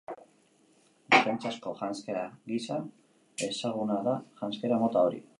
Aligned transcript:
Defentsazko 1.15 1.73
janzkera 1.81 2.23
gisa 2.51 2.77
ezaguna 3.49 3.99
da 4.09 4.15
janzkera 4.41 4.81
mota 4.85 5.05
hori. 5.11 5.21